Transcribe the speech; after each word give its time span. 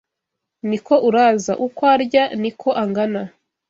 Niko 0.67 0.93
Uraza 1.07 1.53
Uko 1.65 1.81
arya 1.95 2.23
ni 2.41 2.51
ko 2.59 2.69
angana 2.81 3.21